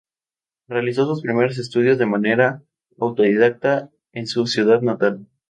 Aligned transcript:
Realizó 0.67 1.05
sus 1.05 1.21
primeros 1.21 1.59
estudios 1.59 1.99
de 1.99 2.07
manera 2.07 2.63
autodidacta 2.99 3.91
en 4.13 4.25
su 4.25 4.47
ciudad 4.47 4.81
natal. 4.81 5.27